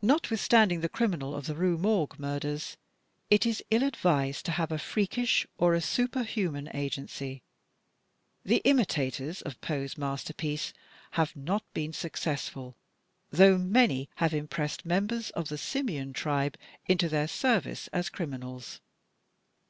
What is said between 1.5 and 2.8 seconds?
Rue Morgue murders,